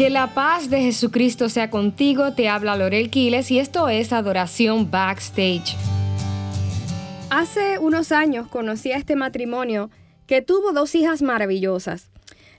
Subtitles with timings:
[0.00, 4.90] Que la paz de Jesucristo sea contigo, te habla Lorel Quiles y esto es Adoración
[4.90, 5.76] Backstage.
[7.28, 9.90] Hace unos años conocí a este matrimonio
[10.26, 12.08] que tuvo dos hijas maravillosas.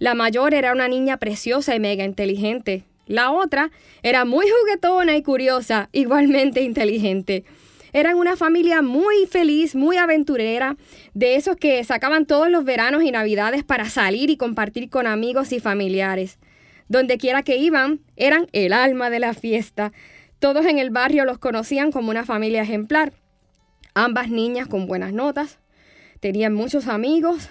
[0.00, 2.82] La mayor era una niña preciosa y mega inteligente.
[3.06, 3.70] La otra
[4.02, 7.44] era muy juguetona y curiosa, igualmente inteligente.
[7.92, 10.76] Eran una familia muy feliz, muy aventurera,
[11.14, 15.52] de esos que sacaban todos los veranos y navidades para salir y compartir con amigos
[15.52, 16.40] y familiares.
[16.88, 19.92] Donde quiera que iban, eran el alma de la fiesta.
[20.38, 23.12] Todos en el barrio los conocían como una familia ejemplar.
[23.94, 25.58] Ambas niñas con buenas notas,
[26.20, 27.50] tenían muchos amigos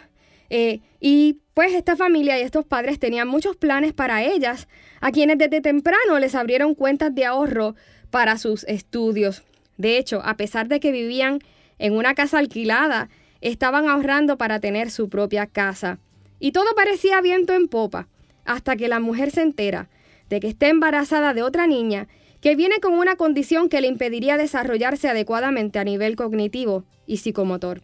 [0.49, 4.67] eh, y pues esta familia y estos padres tenían muchos planes para ellas,
[5.01, 7.75] a quienes desde temprano les abrieron cuentas de ahorro
[8.09, 9.43] para sus estudios.
[9.77, 11.39] De hecho, a pesar de que vivían
[11.79, 13.09] en una casa alquilada,
[13.41, 15.99] estaban ahorrando para tener su propia casa.
[16.39, 18.07] Y todo parecía viento en popa
[18.47, 19.89] hasta que la mujer se entera
[20.29, 22.07] de que está embarazada de otra niña
[22.41, 27.81] que viene con una condición que le impediría desarrollarse adecuadamente a nivel cognitivo y psicomotor.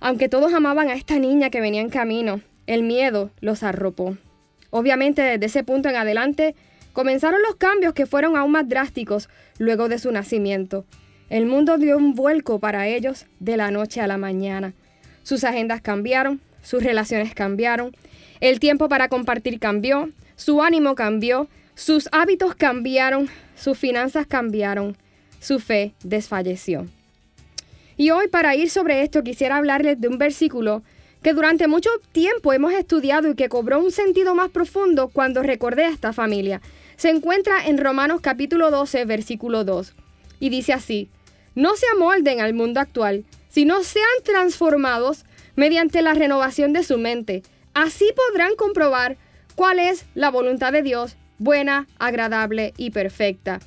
[0.00, 4.16] Aunque todos amaban a esta niña que venía en camino, el miedo los arropó.
[4.70, 6.54] Obviamente desde ese punto en adelante
[6.92, 9.28] comenzaron los cambios que fueron aún más drásticos
[9.58, 10.84] luego de su nacimiento.
[11.30, 14.74] El mundo dio un vuelco para ellos de la noche a la mañana.
[15.22, 17.96] Sus agendas cambiaron, sus relaciones cambiaron
[18.44, 24.98] el tiempo para compartir cambió, su ánimo cambió, sus hábitos cambiaron, sus finanzas cambiaron,
[25.40, 26.86] su fe desfalleció.
[27.96, 30.82] Y hoy para ir sobre esto quisiera hablarles de un versículo
[31.22, 35.86] que durante mucho tiempo hemos estudiado y que cobró un sentido más profundo cuando recordé
[35.86, 36.60] a esta familia.
[36.96, 39.94] Se encuentra en Romanos capítulo 12, versículo 2.
[40.38, 41.08] Y dice así,
[41.54, 45.24] no se amolden al mundo actual, sino sean transformados
[45.56, 47.42] mediante la renovación de su mente
[47.74, 49.16] Así podrán comprobar
[49.56, 53.60] cuál es la voluntad de Dios, buena, agradable y perfecta.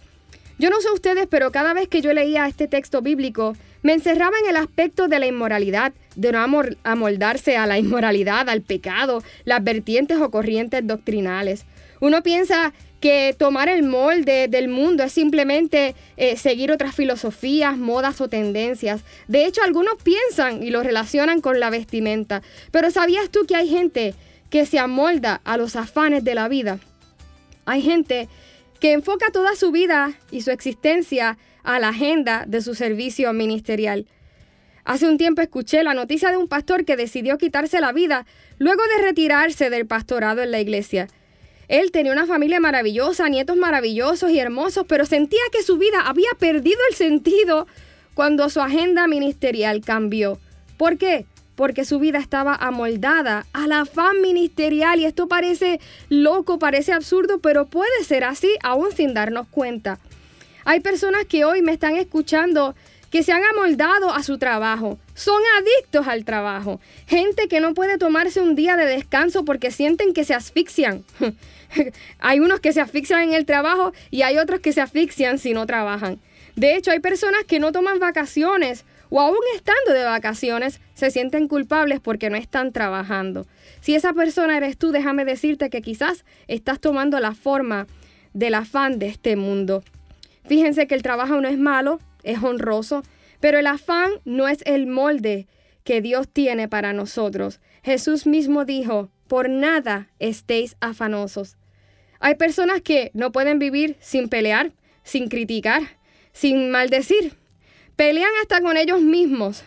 [0.58, 4.38] Yo no sé ustedes, pero cada vez que yo leía este texto bíblico, me encerraba
[4.40, 9.64] en el aspecto de la inmoralidad, de no amoldarse a la inmoralidad, al pecado, las
[9.64, 11.66] vertientes o corrientes doctrinales.
[12.02, 18.20] Uno piensa que tomar el molde del mundo es simplemente eh, seguir otras filosofías, modas
[18.20, 19.04] o tendencias.
[19.28, 22.42] De hecho, algunos piensan y lo relacionan con la vestimenta.
[22.72, 24.16] Pero ¿sabías tú que hay gente
[24.49, 26.80] que se amolda a los afanes de la vida?
[27.66, 28.28] Hay gente
[28.80, 34.08] que enfoca toda su vida y su existencia a la agenda de su servicio ministerial.
[34.87, 38.25] Hace un tiempo escuché la noticia de un pastor que decidió quitarse la vida
[38.58, 41.09] luego de retirarse del pastorado en la iglesia.
[41.67, 46.30] Él tenía una familia maravillosa, nietos maravillosos y hermosos, pero sentía que su vida había
[46.39, 47.67] perdido el sentido
[48.14, 50.39] cuando su agenda ministerial cambió.
[50.77, 51.25] ¿Por qué?
[51.58, 57.39] Porque su vida estaba amoldada a la afán ministerial y esto parece loco, parece absurdo,
[57.39, 59.99] pero puede ser así aún sin darnos cuenta.
[60.64, 62.73] Hay personas que hoy me están escuchando
[63.12, 67.98] que se han amoldado a su trabajo, son adictos al trabajo, gente que no puede
[67.98, 71.04] tomarse un día de descanso porque sienten que se asfixian.
[72.20, 75.54] hay unos que se asfixian en el trabajo y hay otros que se asfixian si
[75.54, 76.20] no trabajan.
[76.56, 81.48] De hecho, hay personas que no toman vacaciones o aún estando de vacaciones se sienten
[81.48, 83.46] culpables porque no están trabajando.
[83.80, 87.88] Si esa persona eres tú, déjame decirte que quizás estás tomando la forma
[88.34, 89.84] del afán de este mundo.
[90.46, 93.04] Fíjense que el trabajo no es malo, es honroso,
[93.39, 95.48] pero el afán no es el molde
[95.83, 97.60] que Dios tiene para nosotros.
[97.83, 101.58] Jesús mismo dijo, por nada estéis afanosos.
[102.20, 104.72] Hay personas que no pueden vivir sin pelear,
[105.04, 105.82] sin criticar,
[106.33, 107.33] sin maldecir.
[107.95, 109.64] Pelean hasta con ellos mismos.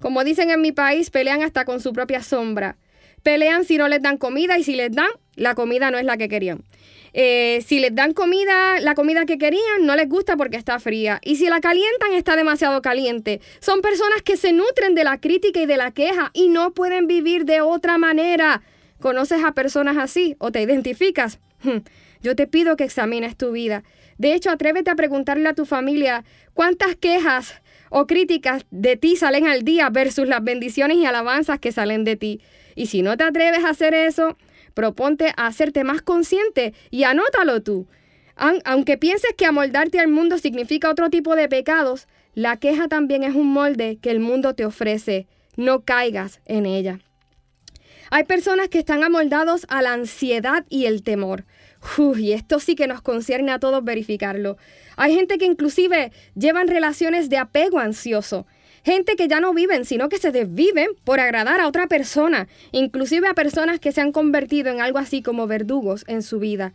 [0.00, 2.76] Como dicen en mi país, pelean hasta con su propia sombra.
[3.22, 6.16] Pelean si no les dan comida y si les dan, la comida no es la
[6.16, 6.62] que querían.
[7.16, 11.20] Eh, si les dan comida, la comida que querían, no les gusta porque está fría.
[11.22, 13.40] Y si la calientan, está demasiado caliente.
[13.60, 17.06] Son personas que se nutren de la crítica y de la queja y no pueden
[17.06, 18.62] vivir de otra manera.
[19.00, 21.38] ¿Conoces a personas así o te identificas?
[21.62, 21.78] Hmm,
[22.20, 23.84] yo te pido que examines tu vida.
[24.18, 29.46] De hecho, atrévete a preguntarle a tu familia cuántas quejas o críticas de ti salen
[29.46, 32.40] al día versus las bendiciones y alabanzas que salen de ti.
[32.74, 34.36] Y si no te atreves a hacer eso,
[34.74, 37.86] proponte a hacerte más consciente y anótalo tú.
[38.36, 43.34] Aunque pienses que amoldarte al mundo significa otro tipo de pecados, la queja también es
[43.34, 45.28] un molde que el mundo te ofrece.
[45.56, 46.98] No caigas en ella.
[48.10, 51.44] Hay personas que están amoldados a la ansiedad y el temor.
[52.16, 54.56] y esto sí que nos concierne a todos verificarlo.
[54.96, 58.46] Hay gente que inclusive llevan relaciones de apego ansioso.
[58.84, 63.26] Gente que ya no viven, sino que se desviven por agradar a otra persona, inclusive
[63.26, 66.74] a personas que se han convertido en algo así como verdugos en su vida.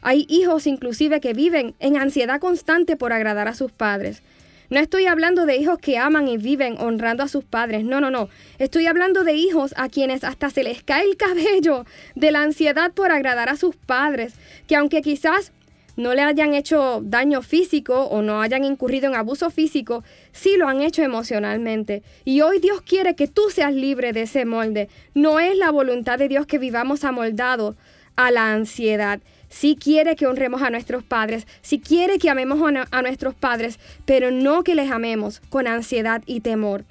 [0.00, 4.22] Hay hijos inclusive que viven en ansiedad constante por agradar a sus padres.
[4.70, 8.10] No estoy hablando de hijos que aman y viven honrando a sus padres, no, no,
[8.10, 8.30] no.
[8.58, 11.84] Estoy hablando de hijos a quienes hasta se les cae el cabello
[12.14, 14.34] de la ansiedad por agradar a sus padres,
[14.66, 15.52] que aunque quizás
[16.00, 20.02] no le hayan hecho daño físico o no hayan incurrido en abuso físico,
[20.32, 22.02] sí lo han hecho emocionalmente.
[22.24, 24.88] Y hoy Dios quiere que tú seas libre de ese molde.
[25.14, 27.76] No es la voluntad de Dios que vivamos amoldados
[28.16, 29.20] a la ansiedad.
[29.50, 32.60] Sí quiere que honremos a nuestros padres, sí quiere que amemos
[32.90, 36.84] a nuestros padres, pero no que les amemos con ansiedad y temor.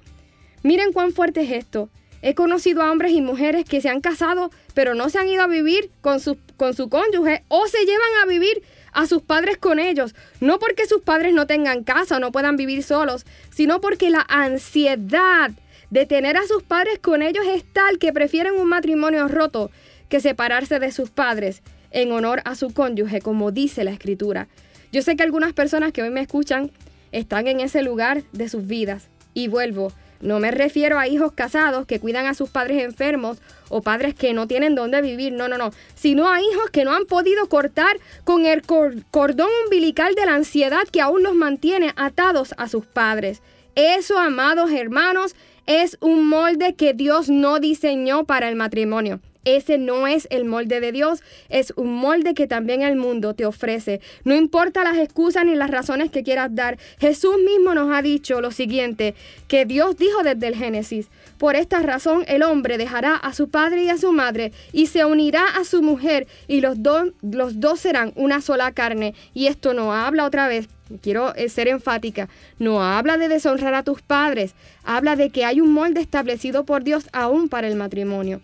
[0.61, 1.89] Miren cuán fuerte es esto.
[2.21, 5.43] He conocido a hombres y mujeres que se han casado, pero no se han ido
[5.43, 9.57] a vivir con su, con su cónyuge o se llevan a vivir a sus padres
[9.57, 13.81] con ellos, no porque sus padres no tengan casa o no puedan vivir solos, sino
[13.81, 15.51] porque la ansiedad
[15.89, 19.71] de tener a sus padres con ellos es tal que prefieren un matrimonio roto
[20.07, 24.47] que separarse de sus padres en honor a su cónyuge, como dice la escritura.
[24.91, 26.71] Yo sé que algunas personas que hoy me escuchan
[27.11, 29.09] están en ese lugar de sus vidas.
[29.33, 33.37] Y vuelvo, no me refiero a hijos casados que cuidan a sus padres enfermos
[33.69, 36.93] o padres que no tienen dónde vivir, no, no, no, sino a hijos que no
[36.93, 42.53] han podido cortar con el cordón umbilical de la ansiedad que aún los mantiene atados
[42.57, 43.41] a sus padres.
[43.75, 45.35] Eso, amados hermanos,
[45.69, 49.19] es un molde que Dios no diseñó para el matrimonio.
[49.45, 53.45] Ese no es el molde de Dios, es un molde que también el mundo te
[53.45, 54.01] ofrece.
[54.23, 58.41] No importa las excusas ni las razones que quieras dar, Jesús mismo nos ha dicho
[58.41, 59.13] lo siguiente,
[59.47, 63.83] que Dios dijo desde el Génesis, por esta razón el hombre dejará a su padre
[63.83, 66.79] y a su madre y se unirá a su mujer y los,
[67.21, 69.13] los dos serán una sola carne.
[69.35, 70.67] Y esto no habla otra vez
[71.01, 75.61] quiero eh, ser enfática, no habla de deshonrar a tus padres, habla de que hay
[75.61, 78.41] un molde establecido por Dios aún para el matrimonio.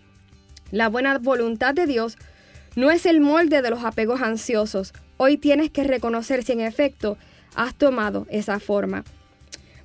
[0.70, 2.16] La buena voluntad de Dios
[2.74, 4.92] no es el molde de los apegos ansiosos.
[5.16, 7.16] Hoy tienes que reconocer si en efecto
[7.54, 9.04] has tomado esa forma.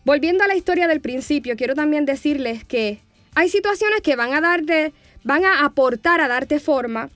[0.04, 3.00] Volviendo a la historia del principio, quiero también decirles que
[3.36, 4.94] hay situaciones que van a darte,
[5.24, 7.10] van a aportar a darte forma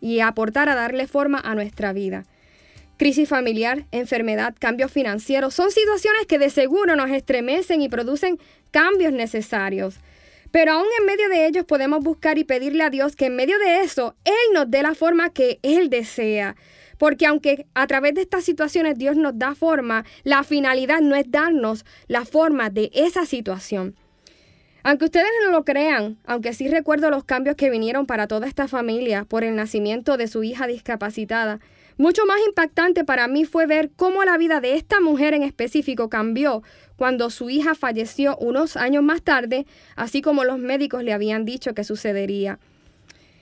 [0.00, 2.24] y aportar a darle forma a nuestra vida.
[2.96, 8.38] Crisis familiar, enfermedad, cambios financieros, son situaciones que de seguro nos estremecen y producen
[8.70, 9.98] cambios necesarios.
[10.52, 13.58] Pero aún en medio de ellos podemos buscar y pedirle a Dios que en medio
[13.58, 16.54] de eso Él nos dé la forma que Él desea.
[16.96, 21.28] Porque aunque a través de estas situaciones Dios nos da forma, la finalidad no es
[21.28, 23.96] darnos la forma de esa situación.
[24.86, 28.68] Aunque ustedes no lo crean, aunque sí recuerdo los cambios que vinieron para toda esta
[28.68, 31.58] familia por el nacimiento de su hija discapacitada,
[31.96, 36.10] mucho más impactante para mí fue ver cómo la vida de esta mujer en específico
[36.10, 36.62] cambió
[36.96, 39.64] cuando su hija falleció unos años más tarde,
[39.96, 42.58] así como los médicos le habían dicho que sucedería.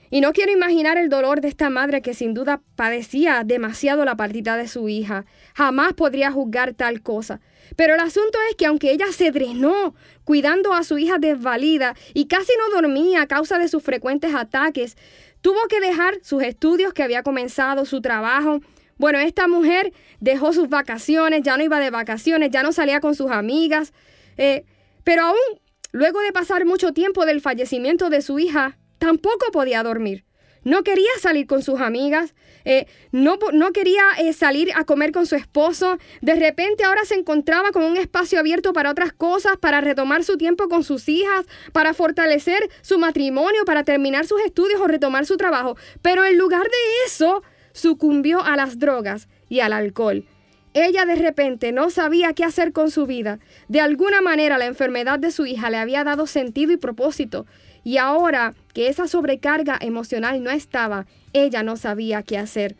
[0.09, 4.15] Y no quiero imaginar el dolor de esta madre que sin duda padecía demasiado la
[4.15, 5.25] partida de su hija.
[5.55, 7.41] Jamás podría juzgar tal cosa.
[7.75, 12.27] Pero el asunto es que aunque ella se drenó cuidando a su hija desvalida y
[12.27, 14.97] casi no dormía a causa de sus frecuentes ataques,
[15.41, 18.59] tuvo que dejar sus estudios que había comenzado, su trabajo,
[18.97, 23.15] bueno, esta mujer dejó sus vacaciones, ya no iba de vacaciones, ya no salía con
[23.15, 23.91] sus amigas,
[24.37, 24.63] eh,
[25.03, 25.59] pero aún
[25.91, 30.23] luego de pasar mucho tiempo del fallecimiento de su hija, tampoco podía dormir.
[30.63, 32.33] No quería salir con sus amigas,
[32.65, 35.97] eh, no, no, quería eh, salir a comer con su esposo.
[36.21, 40.37] De repente ahora se encontraba con un espacio abierto para otras cosas, para retomar su
[40.37, 45.37] tiempo con sus hijas, para fortalecer su matrimonio, para terminar sus estudios o retomar su
[45.37, 45.75] trabajo.
[46.01, 50.25] Pero en lugar de eso, sucumbió a las drogas y al alcohol.
[50.73, 53.39] Ella de repente no sabía qué hacer con su vida.
[53.67, 57.45] De alguna manera la enfermedad de su hija le había dado sentido y propósito.
[57.83, 62.75] Y ahora que esa sobrecarga emocional no estaba, ella no sabía qué hacer.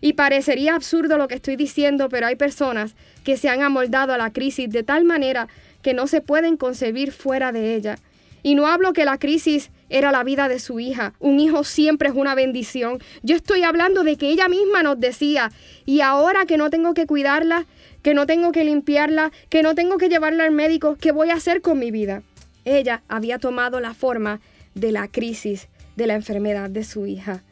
[0.00, 4.18] Y parecería absurdo lo que estoy diciendo, pero hay personas que se han amoldado a
[4.18, 5.48] la crisis de tal manera
[5.82, 7.98] que no se pueden concebir fuera de ella.
[8.42, 11.14] Y no hablo que la crisis era la vida de su hija.
[11.18, 13.00] Un hijo siempre es una bendición.
[13.22, 15.50] Yo estoy hablando de que ella misma nos decía,
[15.84, 17.66] y ahora que no tengo que cuidarla,
[18.02, 21.34] que no tengo que limpiarla, que no tengo que llevarla al médico, ¿qué voy a
[21.34, 22.22] hacer con mi vida?
[22.76, 24.40] Ella había tomado la forma
[24.74, 27.42] de la crisis de la enfermedad de su hija.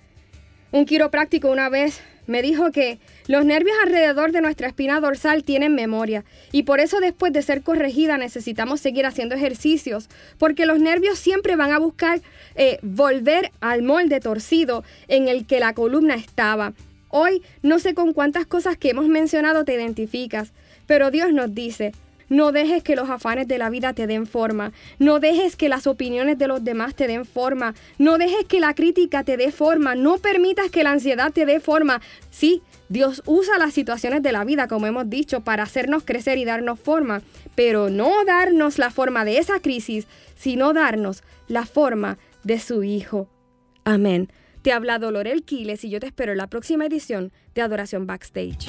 [0.73, 5.75] Un quiropráctico una vez me dijo que los nervios alrededor de nuestra espina dorsal tienen
[5.75, 10.09] memoria y por eso después de ser corregida necesitamos seguir haciendo ejercicios
[10.39, 12.21] porque los nervios siempre van a buscar
[12.55, 16.75] eh, volver al molde torcido en el que la columna estaba.
[17.09, 20.53] Hoy no sé con cuántas cosas que hemos mencionado te identificas,
[20.87, 21.93] pero Dios nos dice,
[22.29, 24.73] No dejes que los afanes de la vida te den forma.
[24.99, 27.75] No dejes que las opiniones de los demás te den forma.
[27.99, 29.95] No dejes que la crítica te dé forma.
[29.95, 32.01] No permitas que la ansiedad te dé forma.
[32.31, 36.45] Sí, Dios usa las situaciones de la vida, como hemos dicho, para hacernos crecer y
[36.45, 37.23] darnos forma,
[37.55, 40.07] pero no darnos la forma de esa crisis,
[40.37, 43.29] sino darnos la forma de su Hijo.
[43.85, 44.31] Amén.
[44.63, 48.67] Te habla Dolor Quiles y yo te espero en la próxima edición de Adoración Backstage.